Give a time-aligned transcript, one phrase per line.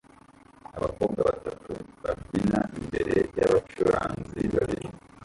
[0.77, 1.71] Abakobwa batatu
[2.03, 4.87] babyina imbere y'abacuranzi babiri